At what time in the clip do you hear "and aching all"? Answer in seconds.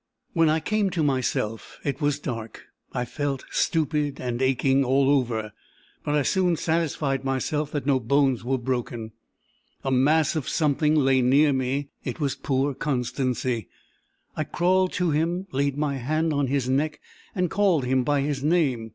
4.19-5.07